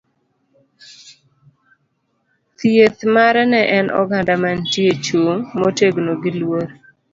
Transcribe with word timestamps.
Dhieth 2.57 3.01
mare 3.13 3.43
ne 3.51 3.61
en 3.77 3.87
oganda 4.01 4.33
mantie 4.43 4.91
chung' 5.05 5.45
motegno 5.59 6.11
gi 6.21 6.31
luor. 6.39 6.67